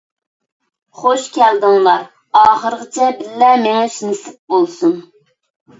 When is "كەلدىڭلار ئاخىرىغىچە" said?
1.35-3.11